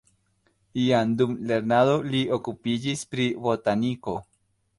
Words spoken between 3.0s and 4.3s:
pri botaniko.